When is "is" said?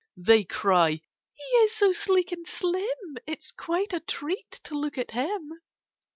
1.57-1.75